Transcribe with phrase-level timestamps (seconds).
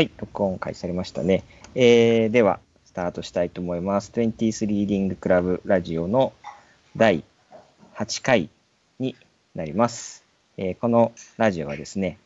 [0.00, 1.44] はい、録音開始されましたね。
[1.74, 4.10] えーでは、スタートしたいと思います。
[4.14, 6.32] 23リーディングクラブラジオの
[6.96, 7.22] 第
[7.96, 8.48] 8回
[8.98, 9.14] に
[9.54, 10.24] なります。
[10.56, 12.16] えーこのラジオはですね、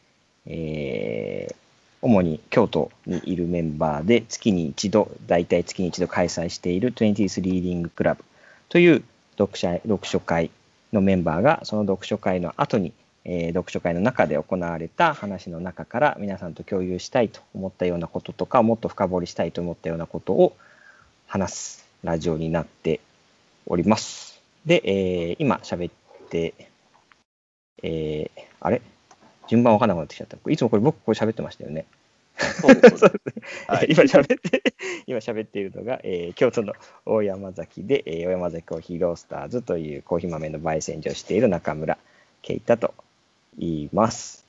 [0.46, 1.56] えー
[2.00, 8.22] 主に京都にいるメンバーで月に一度、大体月に一度開催している23リーディングクラブ
[8.68, 9.02] という
[9.36, 10.52] 読者読書会
[10.92, 12.92] のメンバーがその読書会の後に
[13.24, 20.56] えー読書会の中で行われた話の中から皆さんと共有したいと思ったようなこととかもっと深掘りしたいと思ったようなことを
[21.26, 23.00] 話すラジオになって
[23.66, 24.42] おります。
[24.66, 25.92] で、えー今喋っ
[26.30, 26.54] て、
[27.82, 28.82] えーあれ？
[29.48, 30.36] 順番わかんなくなってきちゃった。
[30.50, 31.84] いつもこれ僕これ喋ってましたよね。
[32.60, 33.70] そうです、そうです。
[33.70, 34.62] はい 今喋って、
[35.06, 36.74] 今喋っているのが、えー京都の
[37.06, 41.96] 大山崎で、えー大山崎コーヒーロースターズというコーヒー豆の焙煎所をしている中村
[42.42, 43.04] 圭太と言
[43.58, 44.44] います。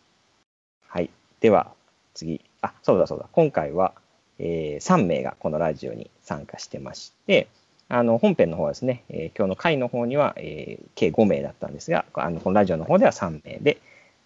[0.88, 1.10] はい。
[1.40, 1.72] では、
[2.14, 2.42] 次。
[2.62, 3.28] あ、そうだそうだ。
[3.32, 3.94] 今回は、
[4.40, 7.48] え3名がこのラジオに参加してまして、
[7.88, 13.78] あの本編の方はですね、えー今日の回の方には、えー計5名だったんですが、あのこのラジオの方では3名で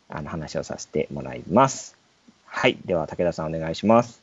[0.07, 1.97] あの話をさせてもらいます。
[2.45, 2.77] はい。
[2.85, 4.22] では、武田さんお願いします。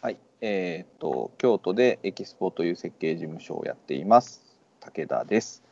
[0.00, 0.16] はい。
[0.40, 4.40] えっ、と、京都でエキスポという設計事務所をやっています。
[4.80, 5.62] 武田です。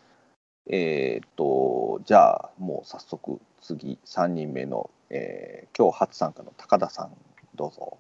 [0.68, 7.10] えっ、と、じゃあ、もう早速、次、3人目の、えー今日初参加の高田さん、
[7.54, 7.98] どうぞ。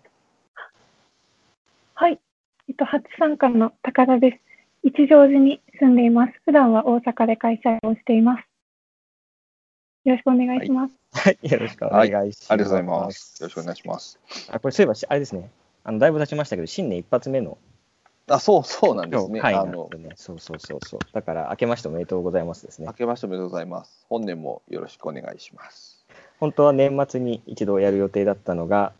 [1.94, 2.18] はい。
[2.68, 4.38] えっと、初参加の高田です。
[4.82, 6.32] 一乗寺に住んでいます。
[6.44, 8.44] 普段は大阪で会社をしています。
[10.04, 10.94] よろしくお願いします。
[11.12, 11.38] はい。
[11.42, 12.52] よろしくお願いします。
[12.52, 13.42] ありがとうございます。
[13.42, 14.20] よろしくお願いします。
[14.52, 15.50] あ、これそういえばし、あれですね。
[15.82, 17.58] あの、だいぶ経ちましたけど、新年一発目の
[18.28, 19.40] あ、そう、そうなんですね。
[19.40, 20.14] あの回なんで、ね。
[20.16, 21.00] そうそうそうそう。
[21.12, 22.92] だから、明けましておめでとうございますですね明。
[22.94, 24.04] けましておめでとうございます。
[24.08, 26.04] 本年もよろしくお願いします。
[26.40, 28.92] 本当は年末に一度やる予定だったのが、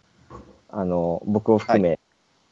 [0.69, 1.99] あの、僕を含め、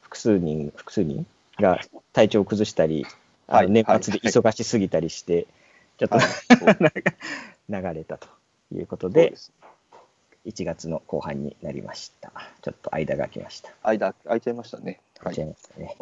[0.02, 1.26] 複数人、複数人
[1.58, 1.80] が
[2.12, 3.06] 体調を崩したり、
[3.46, 5.46] あはいの年末で忙しすぎたりして、
[5.98, 6.26] ちょっと、はい
[7.70, 8.28] 流れたと
[8.72, 9.52] いうことでで、す
[10.46, 12.30] 1月の後半になりました。
[12.62, 13.70] ちょっと間が空きました。
[13.82, 15.00] 間、空いちゃいましたね。
[15.20, 15.44] はい空いちゃ。
[15.44, 15.96] いましたね。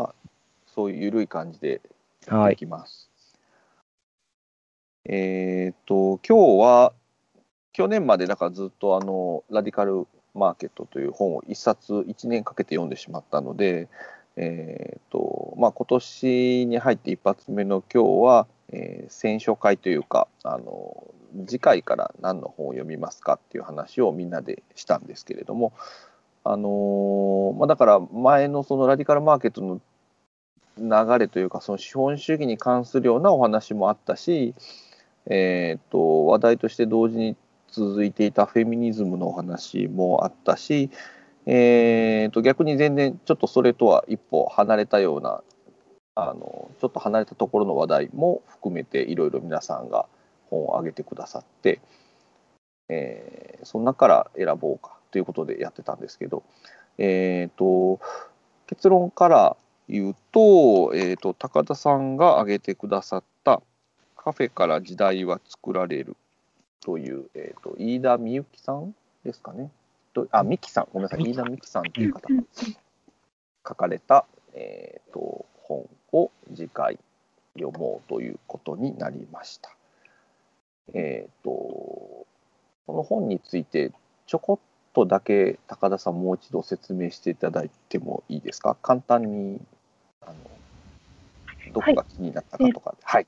[0.75, 2.57] そういう緩い感じでやっていはい。
[2.57, 3.11] きます。
[5.05, 6.93] えっ、と、今日は、
[7.73, 13.89] 去年までだからずっとあの、ラディカルマーケットという本を一冊1年かけて読んでしまったので、
[14.37, 21.07] えっ、と、まあ今年に入って一発目の今日は、えー選書会というか、あの、
[21.47, 25.73] 次回から何の本を読みますかっていう話をみんなでしたんですけれども、
[26.45, 29.81] あのーまあ、だから前のそのラディカルマーケットの
[30.79, 34.55] 流れというかその資本主義に関するようなお話もあったし、
[35.27, 37.37] えー、と話題として同時に
[37.69, 40.91] 続いていたフェミニズムのお話もあったし、
[41.47, 45.43] えー、と逆に全然ちょっとそれとは一歩離れたような
[46.15, 50.07] あのちょっと離れたところの話題も含めていろいろ皆さんが
[50.51, 51.81] 本を挙げてくださって、
[52.89, 56.43] えーその中から選ぼうかということでやってたんですけど、
[56.99, 58.01] えー、と
[58.67, 59.57] 結論から
[59.93, 63.63] 言うと,、えー、と高田さんが挙げてくださった
[64.17, 66.17] 「カフェから時代は作られる」
[66.81, 69.71] という、えー、と飯田美幸さんですかね。
[70.15, 70.89] とあ美樹さん。
[70.93, 71.23] ごめんなさい。
[71.23, 72.29] 飯田美樹さんという方。
[72.35, 72.43] が
[73.69, 76.99] 書かれた、えー、と本を次回
[77.55, 79.77] 読もうということになりました。
[80.95, 82.27] えー、とこ
[82.89, 83.93] の本について
[84.27, 84.59] ちょこっ
[84.95, 88.77] とだけ高田さんもう一度説明していただいてもいいですか？
[88.83, 89.61] 簡単に
[90.27, 90.35] あの
[91.73, 92.95] どこが気になったかとか。
[93.03, 93.27] はい、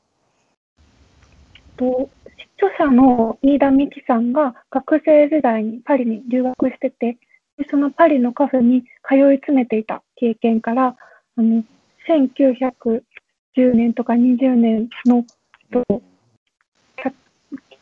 [1.76, 2.10] と
[2.56, 7.18] 著者の飯田美樹さんが学生時代にパリに留学してて、
[7.58, 10.96] でそのパリのカフェに通い詰めていた経験から、
[11.36, 11.64] あの
[12.08, 15.24] 1910年とか20年の
[15.72, 16.02] と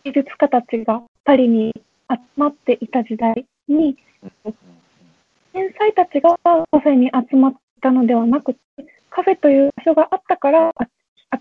[0.04, 1.72] 技術家たちがパリに
[2.10, 3.96] 集まっていた時代に、
[5.52, 8.60] 天才たちがカフェに集まったのではなくて、
[9.14, 10.87] カフェという場所があったからあ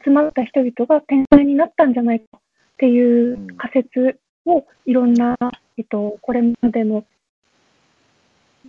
[0.03, 2.39] 集まった人々が天才になったんじゃないかっ
[2.77, 5.37] ていう仮説をいろんな、
[5.77, 7.05] えっと、これまでの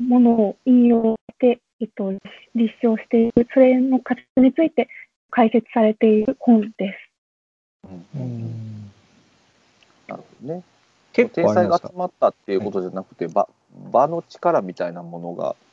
[0.00, 2.12] ものを引用して、えっと、
[2.54, 4.88] 立証している、それの仮説について
[5.30, 7.88] 解説されている本です。
[8.14, 8.90] うん。
[10.08, 10.62] なるほどね。
[11.12, 13.48] 結天才が集まったっていうことじゃなくて場
[13.90, 15.71] 場の力みたいなものがうん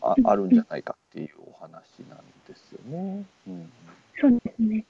[0.00, 3.24] ああるんじゃないかっていうお話なんですよね。
[3.48, 3.72] うん
[4.20, 4.84] そうですね。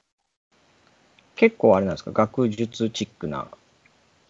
[1.35, 2.11] 結構あれなんですか？
[2.11, 3.47] 学術チックな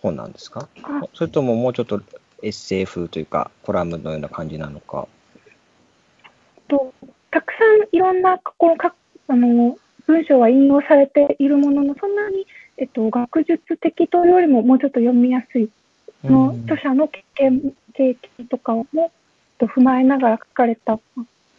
[0.02, 0.68] 本なんですか？
[0.84, 2.02] あそれとももうちょっと
[2.42, 5.08] エッセイ風というかコラムのような感じなのか？
[7.92, 8.94] いろんなこうか
[9.28, 12.46] あの文章は引用されているものの、そんなに、
[12.78, 15.70] えっと、学術的というよりももうちょっと読みやすい、
[16.24, 18.86] の著者の経験経験とかも、
[19.58, 21.00] と、踏まえながら書かれた、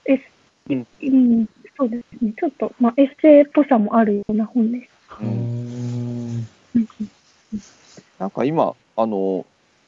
[0.04, 0.22] エス
[0.68, 4.90] うんうん、そうですね、ちょっと、まあ、エッセイっぽさもあるような本です。
[5.20, 6.88] うーんうん
[8.18, 9.44] なんか今あの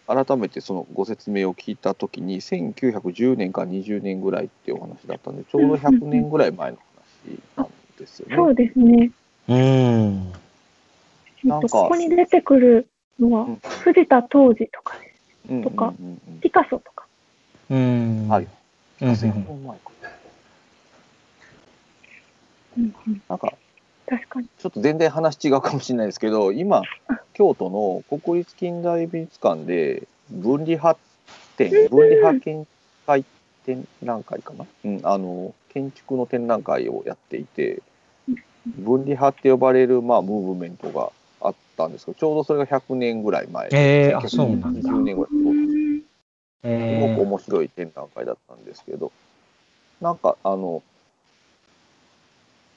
[0.07, 6.79] 改めてそのご説明を聞いたときに1910年から20年ぐらいっていうお話だったんでちょうど100年ぐらい前の
[7.27, 7.69] 話なん
[7.99, 8.37] ですよね。
[8.37, 9.11] そうですね。
[9.49, 10.33] うーん
[11.71, 12.89] ここに出てくる
[13.19, 15.53] のはうん、藤田東司とかです。
[15.53, 16.98] うんとかうんうんうんピカソとか。
[17.71, 18.49] うーんはい。
[19.01, 19.09] うん。
[19.09, 19.15] うん。
[19.15, 19.91] 100年前か
[22.79, 23.53] うんうん、なんか
[24.07, 24.47] 確かに。
[24.59, 26.83] ちょっと全然話違うかもしれないですけど今
[27.35, 30.99] 京都の国立近代美術館で分離派
[31.57, 32.67] 展分離派見
[33.07, 33.25] 解
[33.67, 37.83] 展覧会かな、うん、あの建築の展覧会をやっていて
[38.77, 41.11] 分離派って呼ばれる、まあ、ムーブメントが
[41.41, 43.69] あったんですけどちょうどそれが100年ぐらい前。
[43.73, 44.69] えーあそうなんだ。
[44.71, 45.38] 20年ぐらい
[46.63, 49.13] えごく面白い展覧会だったんですけど、
[50.01, 50.83] なんかあの、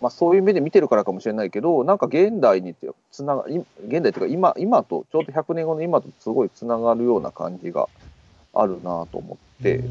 [0.01, 2.75] まあ、そういう目で見てるからかもしれないけど、なんか現代に
[3.11, 3.57] つながい
[3.87, 7.87] 現代というか今、今と、ちょうど100年後の今とすごいつながるような感じが
[8.53, 9.83] あるなと思って、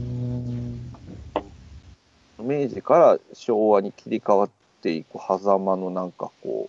[2.39, 4.51] 明治から昭和に切り替わっ
[4.83, 6.69] ていく狭間のなんかこ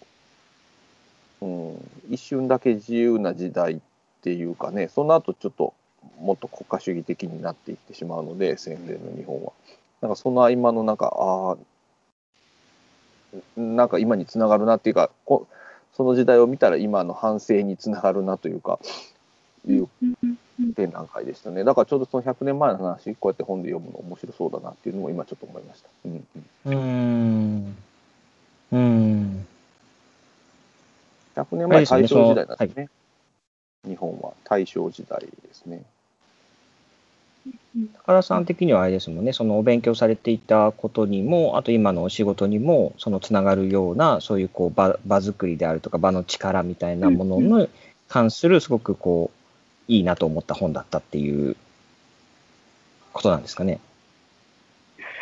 [1.42, 3.80] う、うん、一瞬だけ自由な時代っ
[4.22, 5.74] ていうかね、その後ちょっと
[6.20, 9.52] もっと国家主義的になっていってしまうので、戦前の日本は。
[10.02, 11.58] なんかその合間のなんか、ああ、
[13.56, 15.48] なんか今につながるなっていうか、こ
[15.94, 18.80] その時代を見たら今の反省につながるなというか、
[19.68, 19.88] いう
[20.76, 21.64] 展覧会でしたね。
[21.64, 25.90] だからちょうどその100年前の話、こうやって本で読むの面白そうだなっていうのも今ちょっと思いました。
[26.06, 26.28] うん
[26.66, 27.76] うん、うーん
[28.72, 29.48] うーん
[31.36, 32.90] 100年前、大正時代なんですね。
[33.88, 35.84] 日本は大正時代ですね。
[38.06, 47.70] 高田さん的にはあれですもんね、そのお勉強されていたことにも、あと今のお仕事にも、そのつながるような、そういうこう場場作りであるとか、場の力みたいなものに
[48.08, 51.56] 関する、すごくこう、いいなと思った本だったっていう
[53.14, 53.80] ことなんですかね。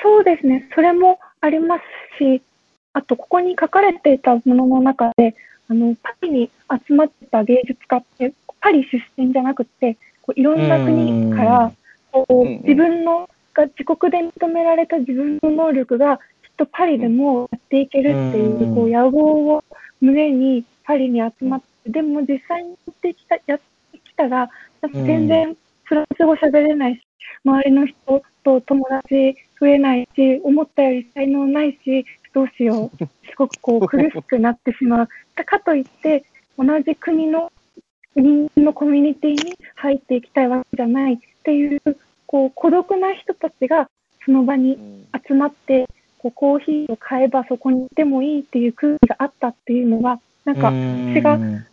[0.04, 1.82] そうですね、それもあります
[2.24, 2.42] し、
[2.94, 5.36] あと、ここに書かれていたものの中で、
[5.70, 6.50] あのパリに
[6.88, 11.72] 集まってた芸術家って、パリ出身じゃなくて、こういろんな国から
[12.12, 16.22] こう自分のが自国で認められた自分の能力がきっ
[16.58, 19.64] とパリでもやっていけるっていう,、うんこう野望を
[20.02, 23.60] 胸にパリに集まって、でも実際にやってきたやっ
[23.92, 24.50] てきたら、
[24.94, 27.02] 全然フランス語喋れないし、
[27.44, 33.08] 周りの人と友達増えないし、思ったより才能ないし、どうしよう、す
[33.38, 35.10] ごくこう苦しくなってしまう。
[35.46, 36.24] かといって、
[36.58, 37.52] 同じ国の
[38.22, 41.82] 人間のコミュニティに入っていきたいわけじゃないっていう、
[42.28, 43.90] こう孤独な人たちが
[44.26, 45.00] その場にうん。
[45.28, 45.88] 集まって、
[46.20, 51.38] こうコーヒーを買えばそこにいてもいいっていう空気があったっていうのが、なんか私がう。
[51.40, 51.66] ん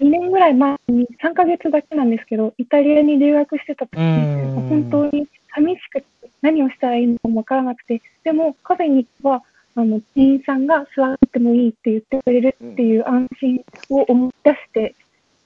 [0.00, 4.54] 2年ぐらい前に3ヶ月だけなんですけど、イタリアに留学してた時うに、ん。
[4.68, 6.06] 本当に寂しくて
[6.40, 9.42] 何をしたらいいのかもわからなくて、でもカフェには
[9.74, 14.94] あの店員さんが座ってもいいって言ってくれるっていう安心を思い出して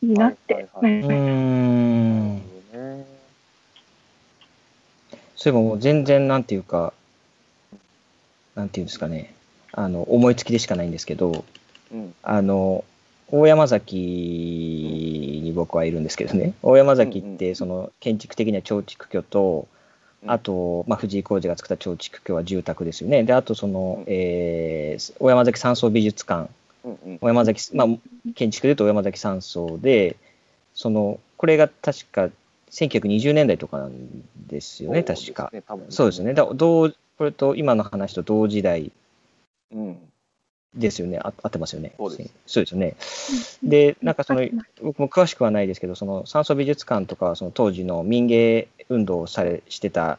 [0.04, 1.14] いいなってなりうました。
[1.14, 2.36] ん。
[2.36, 3.06] ね
[5.36, 6.92] それもう全然なんていうか、
[8.54, 9.34] なんていうんですかね、
[9.72, 11.44] あの思いつきでしかないんですけど、
[11.92, 12.14] うん。
[12.22, 12.84] あの
[13.30, 19.66] 大山崎に僕はいるんですけどね、大山崎っうんうんてその建築的には長築居と、
[20.22, 20.30] うん。
[20.30, 23.24] あと、まあ、藤井浩二が作った長築居は住宅ですよね。
[23.24, 24.04] で、あとその、うん。
[24.08, 26.48] えー大山崎山荘美術館、
[26.84, 27.88] うんうん大山崎、まあ、
[28.34, 30.16] 建築でいうと大山崎山荘で、
[30.74, 32.28] その、これが確か
[32.70, 33.92] 1920年代とかなん
[34.46, 35.50] ですよね、確か。
[35.52, 36.34] そうですね多分そうですよね。
[36.34, 38.90] だ同これと今の話と同時代
[39.72, 39.98] うん
[40.74, 41.18] ですよね。
[41.18, 41.92] あ合ってますよね。
[41.96, 42.96] そうですそうですよね。
[43.62, 44.42] で、なんかその
[44.82, 50.18] 僕も詳しくはないですけど、その山荘美術館とかは、その当時の民芸運動をされしてた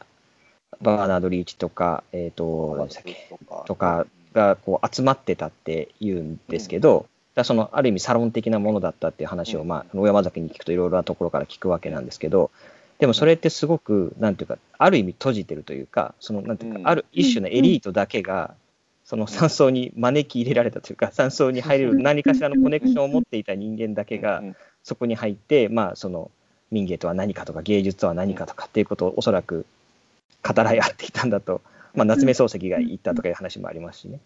[0.80, 3.30] バーナード・リーチとか、えっ、と、何でしたっけ、
[3.66, 4.06] とか
[4.36, 9.68] がこう集まってたって言うんですけど、だからそのある意味サロン的なものだったっていう話を、うん。
[9.68, 12.50] まあ、大山崎に聞くといろいろなところから聞くわけなんですけど、
[12.98, 18.54] でもそれってすごく、なんていうか、ある意味閉じてるというか、その、なんていうか、うんある一種のエリートだけが、
[19.04, 26.30] その山荘に招き入れられたというか、 山荘に入れる何かしらのコネクションを持っていた人間だけがうん、そこに入って、まあ、その
[26.70, 29.66] 民芸とは何かとか芸術とは何かとかっていうことをおそらく
[30.42, 31.60] 語らい合っていたんだと
[31.96, 34.20] まあ、夏目漱石が言ったとかいう話もありますしね。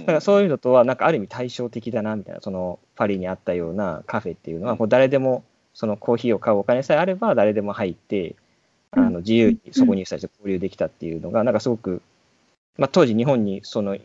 [0.00, 4.78] だからそういうのとは、なんかある意味対照的だなみたいな、そのパリにあったようなカフェっていうのは、うん。
[4.78, 8.34] こう誰でもそのコーヒーを買うお金さえあれば、誰でも入って、
[8.92, 12.02] あの自由にそこに人たちと交流できたっていうのが、なんかすごく、
[12.76, 13.96] まあ、当時日本にその、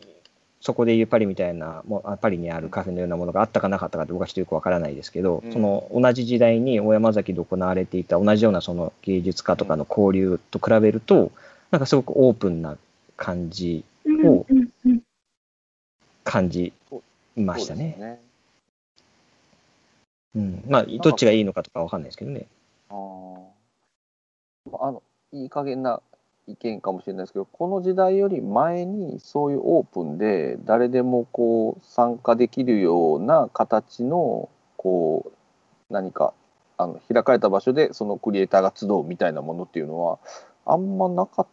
[0.60, 5.52] そこでいうパリみたいな、もパリにあるカフェのようなものがあったかなかったかって僕はちょっとよくわからないですけど、うん。
[5.52, 11.32] その同じ時代に大山崎で行われていた同じようなその芸術家とかの交流と比べると、
[11.70, 12.76] なんかすごくオープンな
[13.16, 14.46] 感じうんを
[16.24, 16.72] 感じ
[17.36, 18.20] ましたね。
[20.34, 22.46] そうん、まあ、どっちがいいのかとかわかんないですけどね。
[22.90, 23.36] あー
[24.80, 26.02] あのいい加減な
[26.48, 36.34] 意見かもしれないですけどこの時代より前にそういうオープンで誰でもこう参加できるような形のこう何か
[36.78, 40.18] あの開かれた場所でそのクリエイターが集うみたいなものっていうのは
[40.64, 41.46] あんまなかっ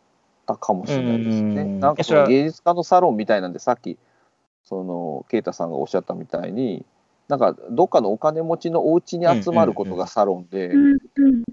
[0.45, 1.61] たかもしれないですね。
[1.61, 3.97] うんなんかその芸術家のサロンみたいなんでさっき
[4.63, 6.85] その啓太さんがおっしゃったみたいに
[7.27, 10.67] なんかどっかのお金持ちのお家に集まることがサロンで。
[10.67, 11.43] うんうんうん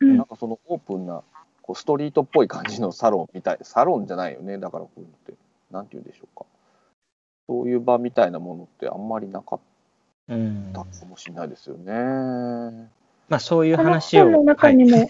[0.00, 1.22] うんなんかそのオープンな
[1.62, 5.32] こうストリートっぽい感じのサロンみたいサロンじゃないよねだからこういうのって
[5.70, 6.44] なんて言うんでしょうか
[7.48, 9.60] そういう場みたいなものってあんまりなかっ
[10.28, 11.92] うんたかもしれないですよね。
[13.28, 14.24] まあ、そういう話を。
[14.24, 15.06] 本の中にも、うん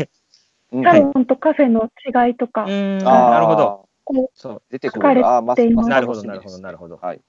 [0.83, 1.91] サロンとカフェの
[2.27, 3.89] 違いとか、なるほど。
[4.05, 4.63] こそう。
[4.71, 5.55] 出てく書かれてるあーま
[5.87, 6.99] なるほど、なるほど、なるほど。
[7.01, 7.17] はい。
[7.17, 7.21] い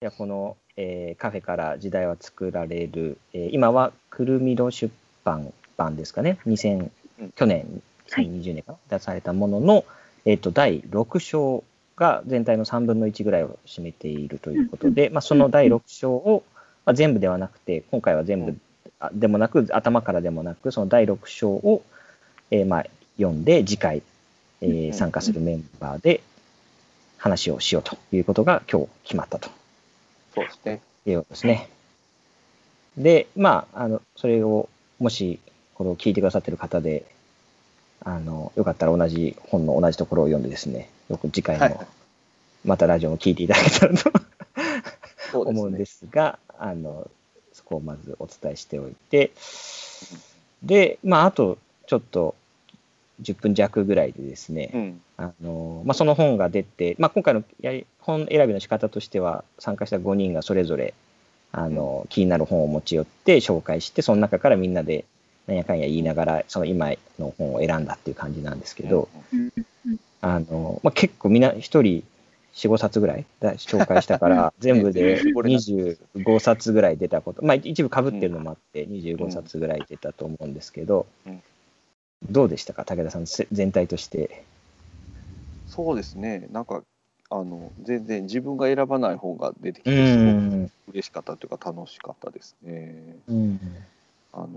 [0.00, 4.92] やこの、えーカフェから時代は作られる、えー今はくるみろ出
[5.24, 7.32] 版版ですかね、2000うん。
[7.32, 8.26] 去年、はい。
[8.26, 9.84] 2020年かな、出されたものの、
[10.24, 11.64] えー、と第6章
[11.96, 16.44] が全体の3分の1ぐらいを占めているということで、まあ、その第6章を、
[16.84, 18.58] まあ、全部ではなくて、今回は全部、う
[19.14, 21.82] でもなく、頭からでもなく、その第6章を、
[22.50, 22.86] えーまあ、
[23.16, 24.02] 読んで、次回、
[24.60, 26.22] えーうん参加するメンバーで
[27.18, 29.50] 話をしようということが今日決まったと。
[30.34, 30.80] そうですね。
[31.06, 31.68] いうことですね。
[32.96, 35.38] で、まあ、あの、それを、もし、
[35.74, 37.04] これを聞いてくださってる方で、
[38.00, 41.86] あの、よかったら同じ本の同じところを読んでですね、よく次回はいの、
[42.64, 44.00] またラジオも聞いていただけたらと
[45.32, 45.78] そうです思うんね。
[45.78, 47.10] ですが、あの、
[47.52, 49.32] そこをまずお伝えしておいて、
[50.62, 52.34] で、まあ、あと、ちょっと、
[53.22, 55.00] 10分弱ぐらいでですね、うん。
[55.16, 60.92] あのまあ、その本が出て、まあ、今回のやり本選びの仕方としては、参加した5人がそれぞれ
[61.52, 65.06] あの気になる本を持ち寄って紹介して、その中からみんなで
[65.46, 69.40] なんやかんや言いながら、その今の本を選んだっていう感じなんですけど、うん。
[69.40, 69.66] うん
[70.22, 72.02] あのまあ、結構みんな1人4、
[72.70, 81.42] 5冊ぐらいだ紹介したから、 全部で絞れな25冊ぐらい出たこと、まあ、一部かぶってるのもあって、25冊ぐらい出たと思うんですけどうん、
[82.22, 84.44] どうでしたか、武田さん、せ全体として。
[85.68, 86.48] そうですね。
[86.50, 86.82] なんか
[87.28, 93.16] あの全然自分が選ばない本が出てきうてすごくん嬉しかったというか楽しかったですね。
[93.28, 93.60] うん。
[94.32, 94.48] あの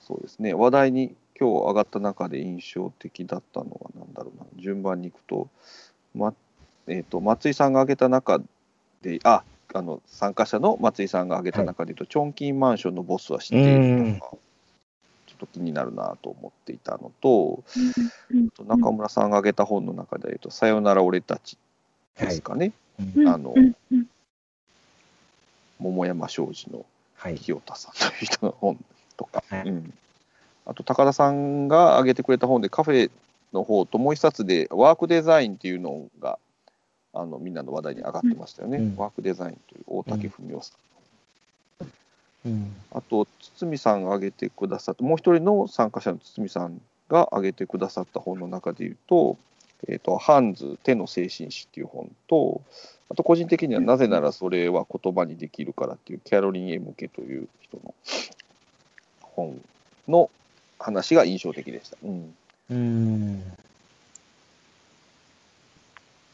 [0.00, 0.54] そうですね。
[0.54, 4.46] 話題に今日上がった中で印象的だったのは何だろうな。
[4.56, 5.48] 順番にいくと,、
[6.14, 6.34] ま
[6.86, 8.40] えー、と松井さんが挙げた中
[9.02, 9.42] であ
[9.72, 14.36] あの参加者の松井さんが挙げた中で言うと、チョンキンマンションのボスは知っているとか、
[15.40, 17.64] と気になるなと思っていたのと、
[18.30, 21.56] うん中村さんが挙げた本の中で言うと「さよなら俺たち」
[22.18, 22.72] ですかね、
[23.16, 23.54] うんあの
[25.78, 26.84] 桃山商事の
[27.20, 27.34] はい。
[27.36, 28.82] 清田さんという人の本
[29.16, 29.68] とか、はい。
[29.68, 29.92] うん、
[30.64, 33.10] あと高田さんが挙げてくれた本でカフェ
[33.52, 36.38] の方ともう一冊でワークデザインっていうのが
[37.12, 38.96] あのみんなの話題に上がってましたよね、うん。
[38.96, 40.78] ワークデザインという大竹文夫さん、
[42.44, 49.36] うんあと堤さんが挙げてくださったもう一人の参加者の堤さんが挙げてくださった本の中でいうと
[49.88, 52.62] 「えー、とハンズ手の精神史」っていう本と
[53.10, 57.94] あと個人的には「なぜならそれは言葉にできるから」っていうキャロリン・エムケという人の
[59.22, 59.60] 本
[60.08, 60.30] の
[60.78, 61.96] 話が印象的でした。
[62.02, 62.34] うん
[62.70, 63.42] うん。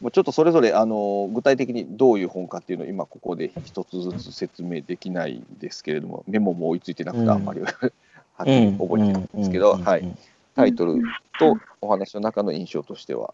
[0.01, 9.83] もうちょっとそれぞれあの具体的にどういう本かっていうのを今ここで一つずつ説明できないんですけれどもメモも追いついてなくてあんまり、はっきり覚えてないんですけど、うん。
[9.83, 10.17] はい、
[10.55, 11.01] タイトル
[11.39, 13.33] とお話の中の印象としては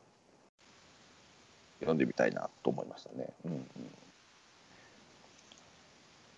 [1.81, 3.27] 読んでみたいなと思いましたね。
[3.45, 3.65] うんうん。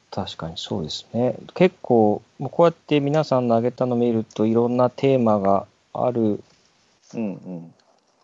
[0.10, 1.36] 確かにそうですね。
[1.54, 6.42] 結構、もうこうやって皆さんの挙げたの見るといろんなテーマがある
[7.14, 7.74] うんうん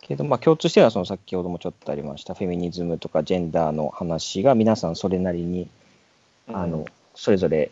[0.02, 5.70] けど、まあ、共通してるのはその先ほどもちょっとありましたフェミニズムとかジェンダーの話が皆さんそれなりに、
[6.52, 7.72] あのそれぞれ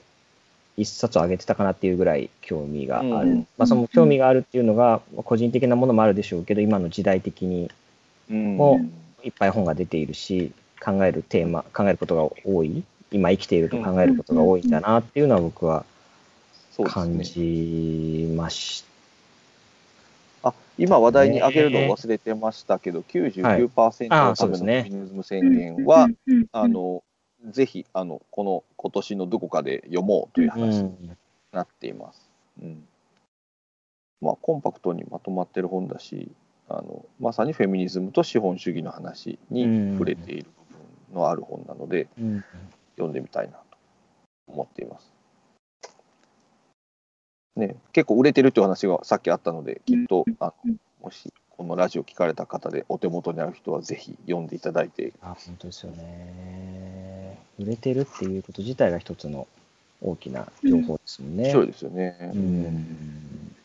[0.78, 3.48] 一冊挙げてたかなっていうぐらい興味がある、うん。
[3.58, 7.70] まあ、その興味があるっていうのが個人的なものもあるでしょうけど今の時代的に
[8.30, 8.58] うん。
[8.58, 8.80] も
[9.24, 15.84] いっぱい本が出ているし、考えるテーマ、考えることが多い、今生きていると考えることが多いんだなっていうのは僕は
[16.86, 17.24] 感ね。
[17.26, 18.86] じまし
[20.44, 27.04] あ今話題に挙げるのを忘れてましたけど、99%あのためのフェミニズム宣言は、うんうんうんあの
[27.52, 30.56] ぜひあのこの今年のどこかで読もうというた。
[30.56, 31.10] 話に
[31.54, 32.30] なっています。
[32.62, 32.84] うん
[34.22, 36.30] まあ、コンパクトにまとまってる本だし
[36.68, 40.48] あの、まさにフェミニズムと資本主義の話に触れている
[41.10, 42.44] 部分のある本なので、うん
[42.96, 43.64] 読んでみたいなと
[44.48, 45.09] 思っています。
[47.56, 57.38] ね、結構売れてるっていう話がさっきあったので、きっとあのうんもしこのラジオ聞かれた方でお手元にある人はぜひ読んでいただいて、あ、本当ですよね。
[57.60, 59.48] 売れてるっていうこと自体が一つの
[60.02, 61.44] 大きな情報ですもんね。
[61.44, 62.32] 面白いですよね。
[62.34, 63.56] うん。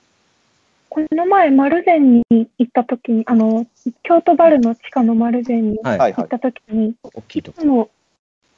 [0.88, 3.67] この前、丸善に行った時に、あの、
[4.03, 5.99] 京都バルの地下の丸善にはい。
[5.99, 6.23] はいはい。
[6.23, 7.91] 行った時に、大きいとこ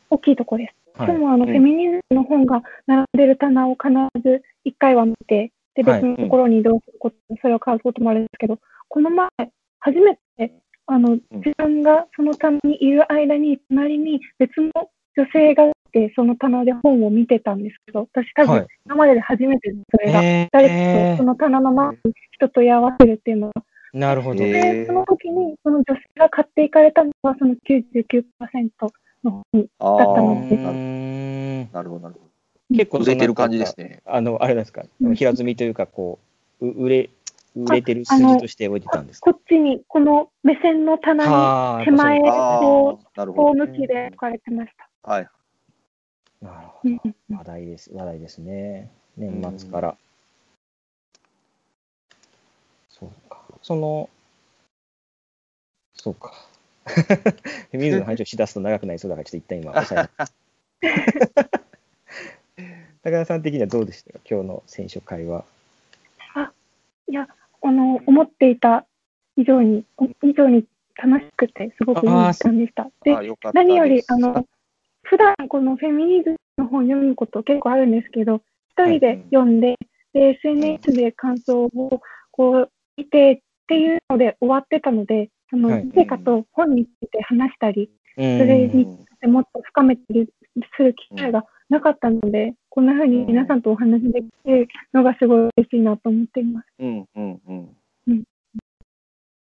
[0.08, 0.74] 大きいとこです。
[0.96, 1.12] はい。
[1.12, 1.50] いつもあの、うん。
[1.50, 3.88] フェミニズムの本が並んでる棚を必
[4.22, 6.02] ず一回は見て、で、はい。
[6.02, 9.28] 別のところに移動すること、それを買うこともあるんですけど、この前、
[9.80, 10.52] 初めて、
[10.86, 14.70] あの、自分がその棚にいる間に、隣に別の
[15.16, 18.66] 女性がいて、その棚で本を見てたんですけど、私多分、はい。
[18.86, 21.96] 今までで初めてそれが、え誰かとその棚の前に
[22.32, 24.44] 人と居合わせるっていうのは、ー、なるほど。
[24.44, 28.70] で、その時に、その女性が買っていかれたのは、その99%
[29.26, 32.20] の本あだったのーでうなるほど、なるほ
[32.74, 33.04] 結構ど。
[33.04, 34.02] 売れてる感じですね。
[34.06, 36.18] あの、あれですか、うん平積みというか、こ
[36.60, 37.10] う、う売れ、
[37.54, 39.32] 売れてる数字として置いてたんですか？
[39.32, 43.56] こっちに、この目線の棚はあに手前、こう、こう。
[43.56, 45.10] 向きで置かれてました。
[45.10, 45.28] はい。
[46.42, 47.36] なるほど。
[47.38, 47.90] 話題です。
[47.94, 48.90] 話題ですね。
[49.16, 49.96] 年末から。
[52.90, 53.42] そうか。
[53.62, 54.08] その、
[55.94, 56.32] そうか。
[56.86, 60.34] フェミニズムの話をしだすと長くなりそうだから、ちょっと一旦今、 抑えます。
[63.02, 64.12] 高田さん的にはどうでした？
[64.14, 65.44] か今日の選書会は。
[67.08, 67.28] いや、
[67.62, 68.84] あの、思っていた
[69.36, 69.84] 以上に、
[70.22, 70.64] 以上に
[70.96, 72.90] 楽しくて、すごくいい時間でした。
[73.04, 73.16] で。
[73.52, 74.46] 何より、あの、
[75.02, 79.76] 普段このフェミニズムの本読むこと結構あるんですけど、一人で読んで、
[80.12, 82.00] で、SNS で感想を
[82.32, 90.28] こう見てっていうので終わってたので、その、はい誰かと本について話したり、うんそれにうんもっと深めたり
[90.76, 96.66] する機会がなかったので、こんな風に皆さんとお話できるのがすごい嬉しいなと思っています。
[96.78, 97.76] うんうんうん。
[98.08, 98.22] うん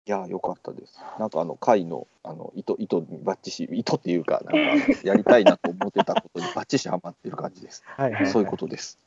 [0.06, 1.00] いや、よかったです。
[1.20, 7.84] なんかあの会のあの糸糸にバッチし、糸っていうか、なんかやりたいなと思ってたことにバッチシハマってる感じです。
[7.86, 8.98] はいはいはいそういうことです。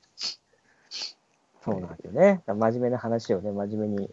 [1.65, 2.43] そうなんですよね。
[2.47, 4.11] 真面目な話をね、真面目に、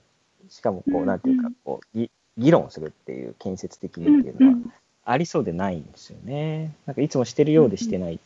[0.50, 4.74] しかもこう、うんなんていうか、こう、ぎ議論するっていう、建設的うんにっていうのは、
[5.06, 6.74] ありそうでないんですよね。
[6.86, 8.20] なんかいつもしてるようでしてない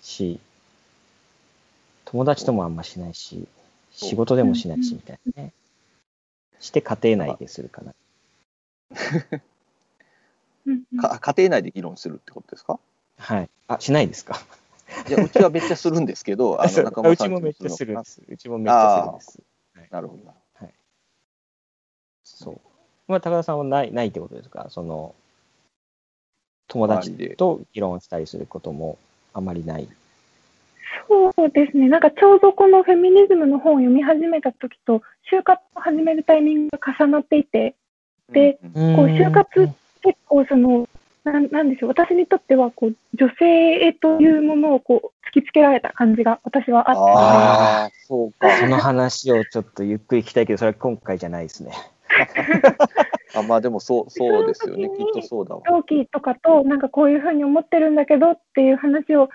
[0.00, 0.40] し、
[2.04, 3.46] 友達ともあんましないし、
[3.92, 5.52] 仕事でもしないし、みたいなね。
[6.60, 7.94] して家庭内でするかな。
[11.00, 12.80] か家庭内で議論するってことですか？
[13.18, 13.50] はい。
[13.68, 14.40] あ、しないですか？
[15.08, 18.22] いや、うちはめっちゃするんですけど、 あそうの仲間さんうちもめっちゃするんあです。
[18.26, 19.90] うちもめっちゃするんです。
[19.90, 20.34] なるほどな。
[22.24, 22.60] そう。
[23.08, 24.66] まあ、高田さんはない、ないってことですか？
[24.70, 25.14] その、
[26.68, 28.98] 友達と議論したりすることも
[29.32, 29.88] あまりない。
[31.08, 31.88] そうですね。
[31.88, 37.74] なんかちょうどこのフェミニズムの本を読み始めた時と、就活を始めるタイミングが重なっていて、
[38.32, 39.68] でこう就活
[40.02, 40.88] 結構その、
[41.22, 48.56] なんなんでしょう、私にとってはこう女性というものをこう突きつけられた感じが私はあって、ああ、そうか。
[48.58, 51.72] その話をちょっとゆっくり聞きたいけど、それは今回じゃないですね。
[53.34, 54.88] あまあでもそう そうですよね。
[54.88, 55.62] きっとそうだわ。
[55.66, 59.30] 同期とかとなんかこういうふうに思ってるんだけどっていう話をし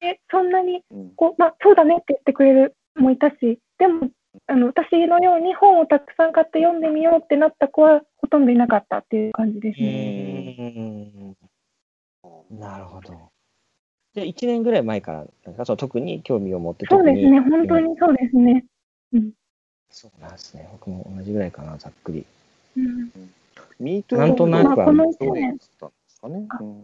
[0.00, 4.08] て、そんなにうんこう、まあ、そうだねって言ってくれる子もいたし、でも、
[4.46, 11.34] あの私のように本をたくさん買って読んでみようってなった子はほとんどいなかったっていう感じですね。
[12.50, 13.30] なるほど。
[14.14, 15.64] で、1年ぐらい前からなんか？
[15.64, 18.64] その特に興味を持ってそうですね、本当にそうですね。
[19.94, 20.68] そうなんですね。
[20.72, 22.26] 僕も同じぐらいかな、ざっくり。
[22.76, 23.12] うん、
[23.78, 26.46] ミートなんとなくはこの去1年年だったんですかね。
[26.48, 26.82] あうん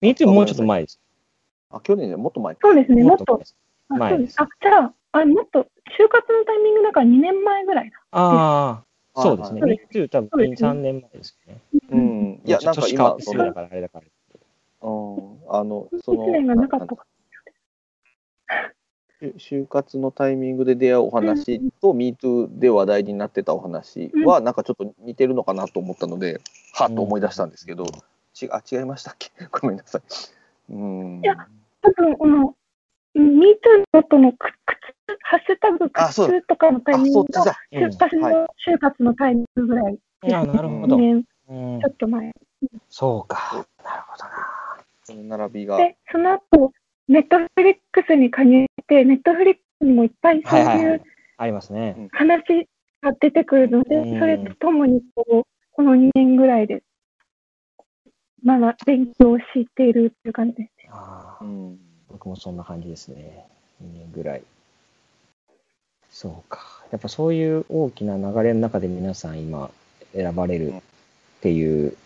[0.00, 0.98] ミートゥーもうちょっと前です。
[1.70, 2.60] あ、去年ね、もっと前か。
[2.62, 3.42] そうですね、もっと、
[3.90, 7.98] あ前ですそうですあじゃあ、あもっと、就活のタイミングだから2年前ぐらいだ。
[8.12, 8.82] あ
[9.14, 9.60] あ、そうですね。
[9.60, 11.58] はいミートゥー多分そうですね3年前ですね。
[11.90, 12.40] うん。
[12.42, 14.04] いや、なんか年変わっ今、そのてすぐだ、からあれだから。
[14.80, 17.06] うん、あの、その、1年がなかったか。
[19.38, 26.40] 就活のタイミングで出会うお話と、MeToo で話題になってたお話は、なんかちょっと似てるのかなと思ったので、
[26.74, 27.86] はっと思い出したんですけど、
[28.32, 29.30] ちあ違いましたっけ？
[29.50, 30.02] ごめんなさい。
[30.70, 31.36] うんいや
[31.82, 32.54] 多分、この、
[33.14, 37.58] MeToo とのく靴、ハッシュタグあそう靴とかのタイミングが、あそっちだ。
[37.72, 40.36] うん私の就活のタイミングぐらいです。
[40.36, 42.32] あなるほど2年うんちょっと前。
[42.88, 43.66] そうか。
[43.84, 44.30] なるほどな。
[45.04, 45.76] その並びが。
[45.76, 46.72] で、その後、
[47.08, 51.02] ネットフリックスに加入して、ネットフリックスにもいっぱいそうはいはいはいいう。
[51.36, 52.08] ありますね。
[52.12, 52.68] 話
[53.02, 55.42] が出てくるので、うんそれとともにこう、
[55.72, 56.82] この2年ぐらいで、
[58.42, 59.44] まだ勉強し
[59.74, 60.70] ているっていう感じです。
[60.90, 63.44] あーうん僕もそんな感じですね。
[63.82, 64.42] 2年ぐらい。
[66.10, 66.84] そうか。
[66.92, 69.68] やっぱそういう大きな流れの中で皆さん今
[70.14, 70.80] 選ばれるっ
[71.40, 71.96] ていう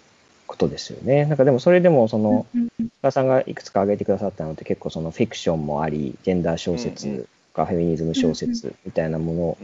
[0.49, 1.27] ことですよね。
[1.27, 2.89] なんかでもそれでもその、うんうん。
[2.89, 9.59] 深田さんがいくつか挙げてくださったのって結構そのフィクションもあり、ジェンダー小説かフェミニズム小説みたいなもの、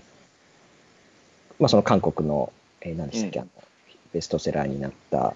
[1.58, 3.44] まあその韓国の、えー何でしたっけ、うん。
[3.46, 3.64] あの
[4.12, 5.34] ベストセラーになった、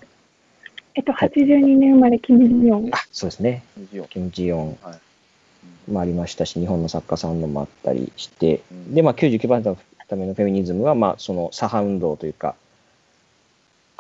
[0.95, 2.91] えっと、82年生まれ、キム・ジヨン。
[2.93, 4.79] あ、そうですね、24キム・ジヨン。
[4.83, 5.91] はい。
[5.91, 8.95] もありましたし、日本の作家さんのもあったりして、うん。
[8.95, 12.55] で、まあ99%のためのフェミニズムは、まあその左派運動というか、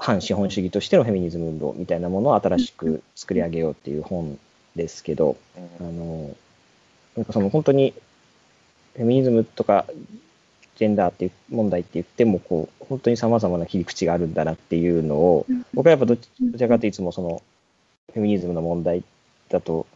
[0.08, 4.38] 反資本主義としてのフェミニズム運動みたいなものを新しく作り上げようっていう本
[4.74, 6.34] ですけど、あの、
[7.14, 7.92] なんかその本当に、
[8.96, 9.84] フェミニズムとか、
[10.76, 17.42] ジェンダーっていう問題って言っても、こう、本当に様々な切り口があるんだなっていうのを、僕はやっぱどっちらかというといつもその、
[18.14, 19.04] フェミニズムの問題
[19.50, 19.86] だと、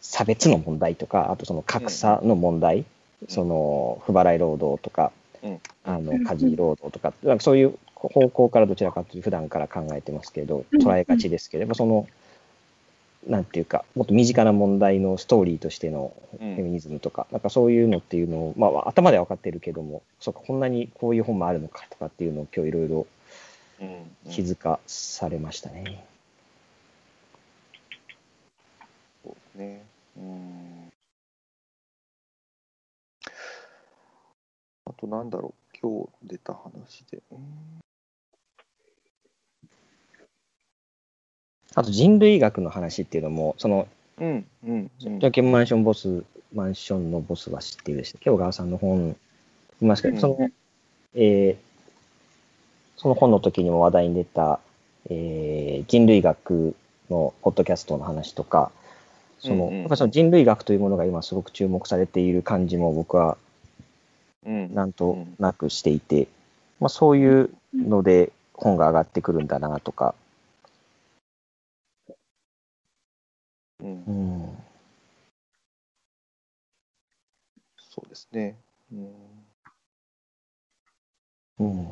[0.00, 2.86] 差別の問題とか、あとその格差の問題、
[3.28, 5.12] その、不払い労働とか、
[5.42, 5.60] うん。
[5.84, 12.06] あの、家事労働とか、なんかそういう方向からどちらかというと普段から考えてますけど、捉えがちですけど、やっぱその、
[13.26, 23.06] なんていうか、もっと身近な問題のストーリーとしてのフェミニズムとか、なんかそういうのっていうのを、まあ頭では分かってるけども、そうか、こんなにこういう本もあるのかとかっていうのを今日いろいろ
[23.80, 26.04] うん気づかされましたね。
[29.24, 29.84] そうですね。
[30.16, 30.92] うん。
[34.86, 37.22] あとなんだろう、今日出た話で。
[37.30, 37.38] うん
[41.74, 45.20] あと人類学の話っていうのも、その、うん、うん、うん。
[45.20, 49.16] ジャケンマンションボス、マンションのボスは知っているでしたっけ小川さんの本、
[49.80, 50.20] いますけど、うん。
[50.20, 50.50] その、
[51.14, 51.72] えー
[52.96, 54.60] その本の時にも話題に出た、
[55.10, 56.76] えー人類学
[57.10, 58.70] のポッドキャストの話とか、
[59.40, 59.80] その、うんうん。
[59.80, 63.36] やっぱその人類学というものが今すごく注目されている感じも僕は
[64.46, 66.28] うん、なんとなくしていて、
[66.80, 70.14] まあそういうので本が上がってくるんだなとか、
[73.82, 74.04] うん。
[74.06, 74.58] う、ん、
[77.76, 78.56] そうですね。
[78.92, 79.08] うん。
[81.58, 81.86] うん、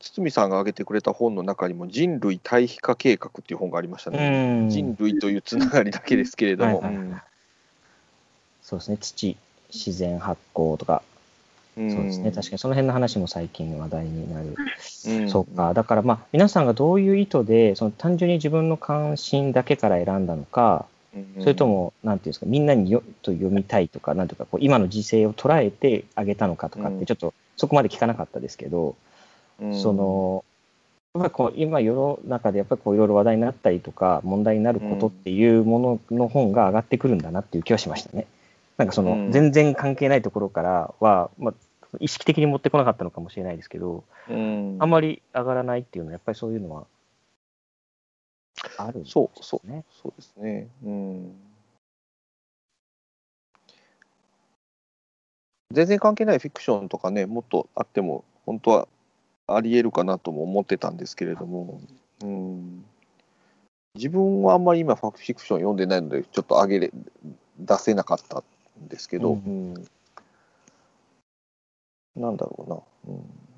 [0.00, 4.60] 堤さんが挙げてくれた本の中にも人類対比化計画っていう本がありましたね。
[4.62, 4.70] うん。
[4.70, 6.80] 人類というつながりだけですけれども。
[6.80, 7.22] はいはいはい
[8.60, 9.34] そうですね、土、
[9.72, 11.17] 自然発酵とか、うん
[11.78, 14.56] そうですね、確かにその辺の話も最近話題になる。
[15.06, 15.30] うん。
[15.30, 21.34] そうか、だからまあ、皆さんがどういう意図で、その単純に自分の関心だけから選んだのか、うん。
[21.40, 27.04] それとも、なんていうんですか、みんなによと読みたいとか、なんていうか、こう今の時勢を捉えてあげたのかとかって、うん。
[27.06, 28.96] ちょっとそこまで聞かなかったですけど、
[29.60, 29.74] うん。
[29.74, 30.44] その、
[31.14, 38.26] やっぱりこう今世の中でやっぱりこういろいろ話題になったりとか、問題になることっていうものの本が上がってくるんだなっていう気はしましたね。
[38.76, 39.32] なんかその、うん。
[39.32, 41.54] 全然関係ないところからは、まあ、
[42.00, 46.86] 意識的に持ってこなかったのかもしれないですけど、うんあんまり上がらないっていうのは、やっぱりそういうのは
[48.76, 49.84] あるんですそうそうね。
[50.02, 50.68] そうですね。
[50.84, 51.32] うん。
[55.70, 58.88] 全然関係ないフィクションとかね、もっとあっても、本当は
[59.46, 61.80] ありえるかなとも思ってたんですけれども、
[62.22, 62.84] うん。
[63.94, 66.92] 自分はあんまり今、ファクフィクション読んでないので、ちょっと上げれ
[67.58, 68.42] 出せなかった
[68.80, 69.88] んですけど、ううん
[72.16, 72.64] なんだろ
[73.06, 73.14] うな。
[73.14, 73.48] うん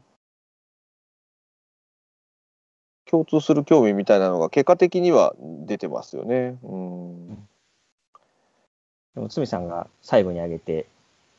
[3.11, 5.35] 共通する興味みたいなのが結果的には
[5.67, 6.57] 出てますよね。
[6.63, 7.29] うん。
[9.17, 10.87] でも、つみさんが最後に挙げて、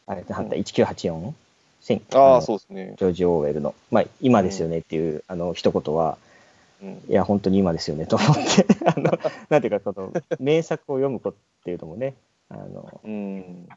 [0.05, 1.33] あれてはった1984、
[1.79, 2.95] 千ああ、のそうですね。
[2.97, 6.17] ジョージ・オーウェルの、まあ、今ですよねっていう、あの一言は、
[6.83, 9.17] うんいや、本当に今ですよねと思って、 あの
[9.49, 12.15] なんていうか、この名作を読むことっていうのもね、
[12.49, 13.69] あのうん。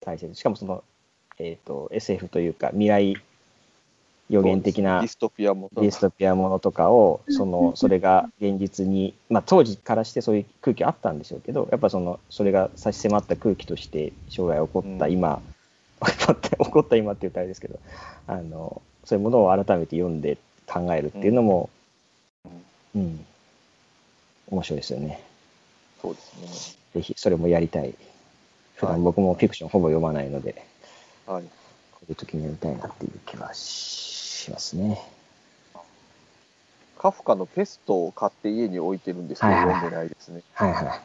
[0.00, 0.32] 大切。
[0.34, 0.82] しかもその、
[1.42, 3.16] えっ、と、SF というか、未来
[4.28, 7.34] 予言的なディストピアもディストピアものとかを、うん。
[7.34, 15.40] その、それが現実に、まあ当時からしてそういう空気あったんでしょうけど、やっぱその、それが差し迫った空気として将来起こった今、
[16.04, 17.78] 起こった、起こった今って言ったらあれですけど、
[18.26, 21.70] あの、そういうものを改めて読んで考えるっていうのも、
[22.94, 23.24] うん、
[24.50, 25.22] 面白いですよね。
[26.02, 27.94] そうですぜひ、それもやりたい。
[28.76, 30.69] 普段僕もフィクションほぼ読まないので、ね。
[31.30, 31.44] はい。
[31.44, 35.00] こういう時にやりたいなっていう気はしますね。
[36.98, 40.42] カフカのペストを買って家に置いてるんですけど、はいはい読んでないですね。
[40.54, 41.00] はいはい。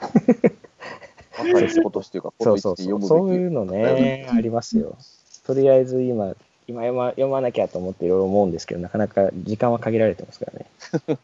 [2.39, 4.97] そうそういうのね、ありますよ。
[5.45, 6.33] とりあえず今、
[6.67, 10.65] 今読ま読まなきゃと思っていろいろ思うんですけど、なかなか時間は限られてますからね。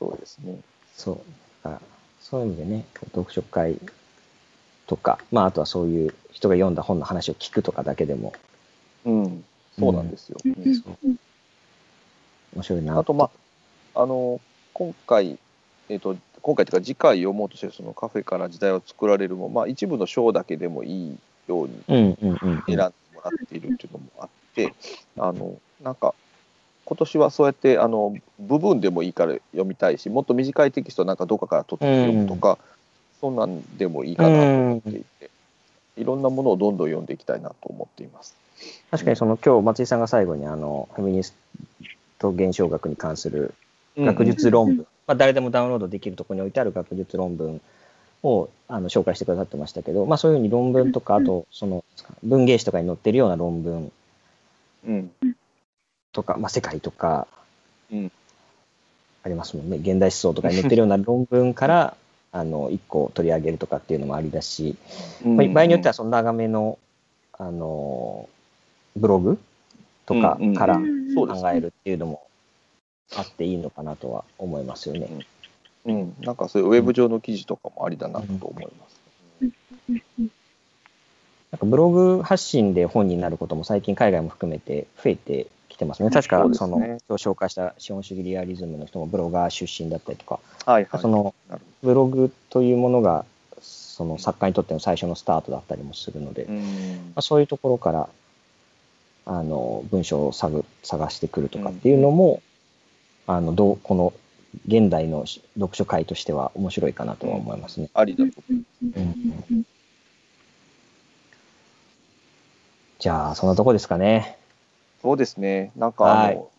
[0.00, 0.58] そうですね。
[0.96, 1.18] そう。
[2.20, 3.78] そういう意味でね、読書会
[4.86, 8.32] とか、まあ、あとはそういう人が読んだ本の話を聞くとかだけでも
[9.04, 9.44] うん。
[9.78, 10.38] そうなんですよ。
[10.44, 11.18] うん
[12.54, 12.98] 面白いな。
[12.98, 13.30] あと、ま
[13.94, 14.40] あ、あの、
[14.72, 15.38] 今回、
[15.88, 21.18] えっ、と、今回というか次回読もうとしてるそのカフェから時代を作られるも、まあ一部の章だけでもいい
[21.48, 22.62] ようにうんうんうんうん。
[22.66, 22.92] 選んでも
[23.24, 24.72] らっているっていうのもあって、
[25.18, 26.14] あの、なんか、
[26.84, 32.58] 今年はそうやって、あの、部分でもいいから読みたいし、もっと短いテキストなんかどっかから取って読むとか、
[33.24, 35.30] そんなんでもいいかなと思っていて、
[35.96, 38.36] いろんなものをどんどん読んでいきたいなと思っています。
[38.90, 41.34] 確かにその今日松井さんが最後にあのフェミニス
[42.18, 43.54] ト現象学に関する
[43.96, 47.62] 学術論文、うんまあ、誰でもダウンロードできるところに置いてある学術論文
[48.22, 51.82] をあの紹介してくださってましたけど、まあ、そういうふうに論文とか、あとその
[52.22, 53.90] 文芸誌とかに載ってるような論文
[54.86, 55.10] うん。
[56.12, 57.26] とか、まあ、世界とか
[57.90, 58.12] うん。
[59.22, 61.96] ありますもんね、現代思想とかに載ってるような論文から
[62.34, 64.76] あの1個取り上げるとかっていうのもありだし、
[65.24, 66.78] うんまあ場合によってはその長めの
[67.32, 68.28] あの
[68.96, 69.38] ブログ
[70.04, 72.26] とかうんうんから考えるっていうのも
[73.14, 75.08] あっていいのかなとは思いますよね。
[75.86, 79.00] うん、なんかそういうウェブ上の記事とかもありだなと思います。
[81.52, 86.10] なんかブログ発信で本になることも最近海外も含めて増えてきてますね。
[86.10, 91.00] 確かそうですね今日紹介した資本主義リアリズムの人もブロガー出身だったりとか、はいはい。
[91.00, 91.34] その
[91.82, 93.24] ブログというものが
[93.60, 96.56] その作家にとっての最初のスタートだったりもするので、ま
[97.16, 98.08] あ、そういうところから
[99.26, 102.42] あの文章を探探してくるとかっていうのも、
[103.26, 104.12] あのどうこの
[104.66, 107.88] 現代の読書会としては面白いかなとは思いますね。
[107.94, 108.42] ありだと。
[108.48, 109.64] うん
[113.04, 114.38] じゃあ、そんなとこですかね。
[115.04, 115.70] そうですね。
[115.76, 116.50] なんかあはいの、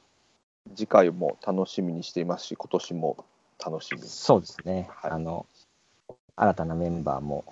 [0.76, 3.26] 次回も楽しみにしていますし、今年も
[3.58, 4.08] 楽しみに。
[4.08, 4.88] そうですね。
[4.92, 5.48] はいあの、
[6.36, 7.44] 新たなメンバーも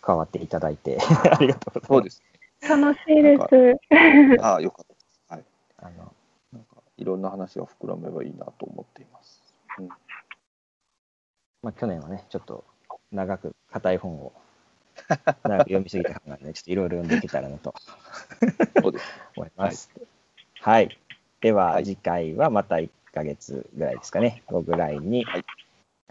[0.00, 0.96] 加わっていただいて、
[1.30, 1.86] ありがとうございます。
[1.86, 2.22] そうです。
[2.66, 4.40] 楽しいです。
[4.42, 5.20] ああ、よかったです。
[5.28, 5.44] はい。
[5.80, 6.14] あの
[6.54, 9.42] なんかいろんな話が膨らめばいいなと思っています。
[9.78, 9.96] うん、ま
[11.64, 12.64] あ、去年はね、ちょっと
[13.12, 14.32] 長く硬い本を
[15.44, 17.74] 長く読みすぎた感があるので、ちょっといろいろ読んでいけたらなと
[18.82, 19.04] そうです。
[19.36, 19.90] 思います。
[20.60, 20.98] はい。
[21.40, 25.44] では、はい次回はまた1ヶ月ぐらいですかね、後ぐらいにはい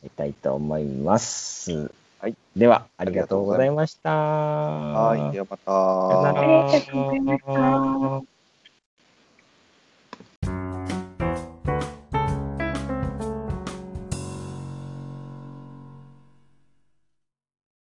[0.02, 1.92] 会いたいと思います。
[2.20, 2.36] はい。
[2.56, 4.12] では、ありがとうございました。
[4.12, 5.32] はい。
[5.32, 5.64] ではまた。
[5.66, 8.35] さよならありがとうございました。